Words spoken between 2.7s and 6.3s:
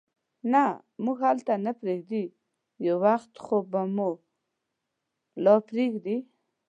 یو وخت خو به مو لا پرېږدي.